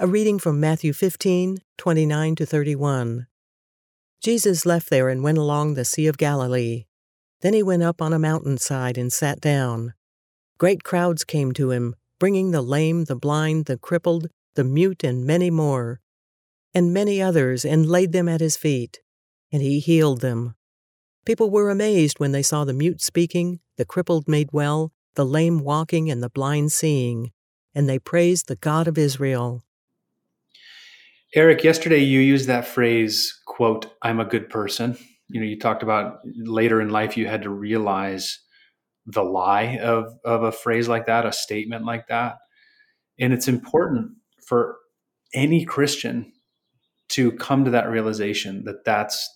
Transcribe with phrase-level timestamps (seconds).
[0.00, 3.26] A reading from Matthew 15, 29 to 31.
[4.22, 6.84] Jesus left there and went along the Sea of Galilee.
[7.40, 9.94] Then he went up on a mountainside and sat down.
[10.56, 15.26] Great crowds came to him, bringing the lame, the blind, the crippled, the mute, and
[15.26, 16.00] many more,
[16.72, 19.00] and many others, and laid them at his feet.
[19.50, 20.54] And he healed them.
[21.26, 25.58] People were amazed when they saw the mute speaking, the crippled made well, the lame
[25.58, 27.32] walking, and the blind seeing,
[27.74, 29.64] and they praised the God of Israel.
[31.34, 34.96] Eric, yesterday you used that phrase, quote, I'm a good person.
[35.28, 38.40] You know, you talked about later in life you had to realize
[39.04, 42.36] the lie of, of a phrase like that, a statement like that.
[43.18, 44.12] And it's important
[44.46, 44.78] for
[45.34, 46.32] any Christian
[47.10, 49.28] to come to that realization that that's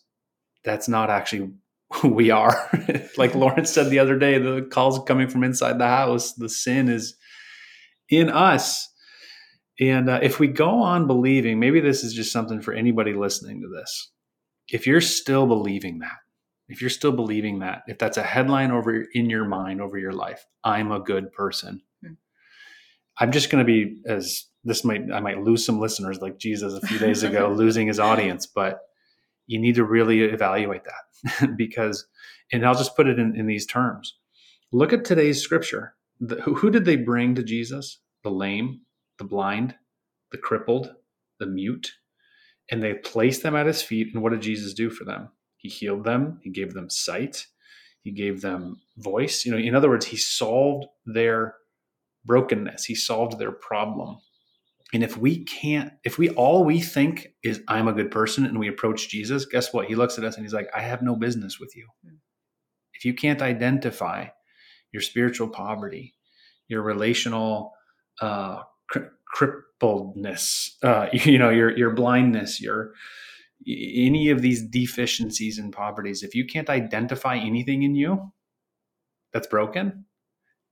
[0.64, 1.50] that's not actually
[1.92, 2.70] who we are.
[3.16, 6.88] like Lawrence said the other day, the calls coming from inside the house, the sin
[6.88, 7.16] is
[8.08, 8.91] in us
[9.88, 13.60] and uh, if we go on believing, maybe this is just something for anybody listening
[13.62, 14.12] to this.
[14.68, 16.18] If you're still believing that,
[16.68, 20.12] if you're still believing that, if that's a headline over in your mind over your
[20.12, 21.82] life, I'm a good person.
[22.00, 22.12] Hmm.
[23.18, 26.74] I'm just going to be as this might I might lose some listeners like Jesus
[26.74, 28.78] a few days ago losing his audience, but
[29.48, 32.06] you need to really evaluate that because,
[32.52, 34.16] and I'll just put it in, in these terms.
[34.70, 35.96] Look at today's scripture.
[36.20, 37.98] The, who, who did they bring to Jesus?
[38.22, 38.82] The lame,
[39.18, 39.74] the blind,
[40.32, 40.94] the crippled,
[41.38, 41.92] the mute,
[42.70, 44.08] and they placed them at his feet.
[44.12, 45.28] And what did Jesus do for them?
[45.56, 47.46] He healed them, he gave them sight,
[48.02, 49.44] he gave them voice.
[49.44, 51.54] You know, in other words, he solved their
[52.24, 54.18] brokenness, he solved their problem.
[54.92, 58.58] And if we can't, if we all we think is I'm a good person and
[58.58, 59.86] we approach Jesus, guess what?
[59.86, 61.86] He looks at us and he's like, I have no business with you.
[62.04, 62.16] Hmm.
[62.92, 64.26] If you can't identify
[64.92, 66.14] your spiritual poverty,
[66.68, 67.72] your relational
[68.20, 68.62] uh,
[69.34, 72.92] crippledness, uh, you know, your your blindness, your
[73.66, 76.22] any of these deficiencies and poverties.
[76.22, 78.32] If you can't identify anything in you
[79.32, 80.04] that's broken,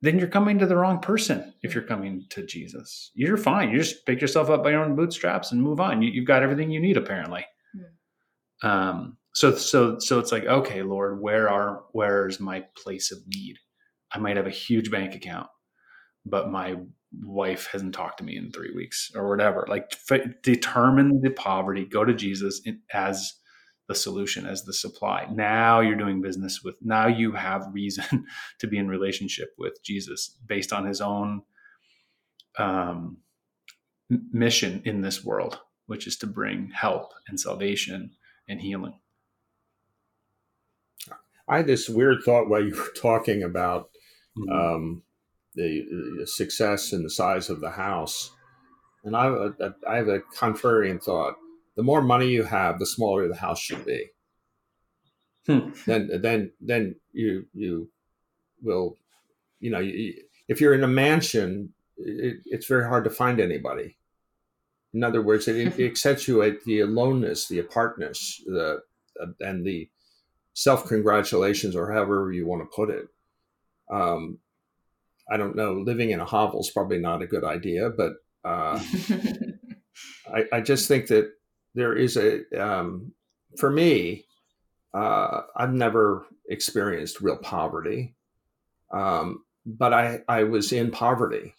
[0.02, 1.54] then you're coming to the wrong person.
[1.62, 3.70] If you're coming to Jesus, you're fine.
[3.70, 6.02] You just pick yourself up by your own bootstraps and move on.
[6.02, 7.46] You, have got everything you need, apparently.
[8.62, 8.68] Hmm.
[8.68, 13.56] Um, so so so it's like, okay, Lord, where are where's my place of need?
[14.12, 15.46] I might have a huge bank account,
[16.26, 16.76] but my
[17.22, 19.66] wife hasn't talked to me in three weeks or whatever.
[19.68, 22.62] Like f- determine the poverty, go to Jesus
[22.92, 23.34] as
[23.88, 25.26] the solution, as the supply.
[25.32, 28.26] Now you're doing business with, now you have reason
[28.60, 31.42] to be in relationship with Jesus based on his own
[32.58, 33.18] um,
[34.08, 38.12] mission in this world, which is to bring help and salvation
[38.48, 38.94] and healing.
[41.48, 43.90] I had this weird thought while you were talking about
[44.38, 44.52] mm-hmm.
[44.52, 45.02] um,
[45.54, 45.84] the,
[46.18, 48.30] the success and the size of the house.
[49.04, 49.48] And I,
[49.88, 51.34] I have a contrarian thought:
[51.76, 54.06] the more money you have, the smaller the house should be.
[55.46, 55.70] Hmm.
[55.86, 57.90] Then, then, then you you
[58.62, 58.98] will,
[59.58, 60.14] you know, you,
[60.48, 63.96] if you're in a mansion, it, it's very hard to find anybody.
[64.92, 68.82] In other words, it, it accentuates the aloneness, the apartness, the
[69.20, 69.88] uh, and the
[70.52, 73.08] self congratulations, or however you want to put it.
[73.90, 74.38] Um,
[75.30, 78.14] I don't know, living in a hovel is probably not a good idea, but
[78.44, 78.82] uh,
[80.34, 81.30] I, I, just think that
[81.74, 83.12] there is a, um,
[83.56, 84.24] for me,
[84.92, 88.14] uh, I've never experienced real poverty,
[88.92, 91.54] um, but I, I was in poverty.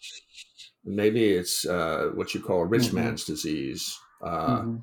[0.84, 2.96] Maybe it's uh, what you call a rich mm-hmm.
[2.96, 3.98] man's disease.
[4.22, 4.76] Uh, mm-hmm.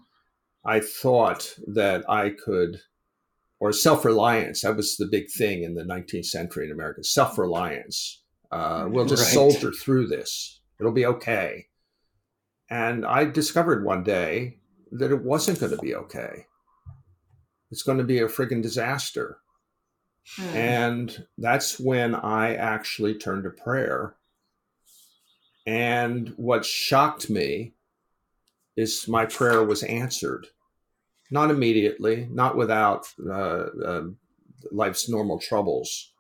[0.66, 2.80] I thought that I could,
[3.60, 7.38] or self reliance, that was the big thing in the 19th century in America self
[7.38, 8.22] reliance
[8.52, 9.34] uh, we'll just right.
[9.34, 10.60] soldier through this.
[10.80, 11.68] It'll be okay.
[12.70, 14.60] And I discovered one day
[14.92, 16.46] that it wasn't going to be okay.
[17.72, 19.38] It's going to be a friggin' disaster.
[20.36, 20.56] Hmm.
[20.56, 24.16] And that's when I actually turned to prayer.
[25.66, 27.74] And what shocked me
[28.76, 30.48] is my prayer was answered.
[31.32, 34.04] Not immediately, not without uh, uh,
[34.72, 36.12] life's normal troubles,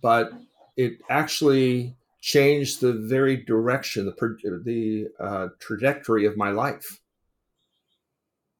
[0.00, 0.32] but
[0.76, 7.00] it actually changed the very direction, the the uh, trajectory of my life.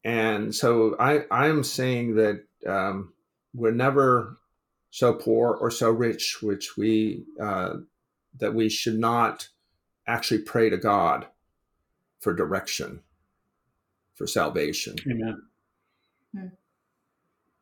[0.04, 3.12] And so I I'm saying that um,
[3.54, 4.38] we're never
[4.90, 7.74] so poor or so rich, which we uh,
[8.38, 9.48] that we should not
[10.06, 11.26] actually pray to God
[12.20, 13.00] for direction,
[14.14, 14.96] for salvation.
[15.08, 15.42] Amen.
[16.34, 16.46] Hmm.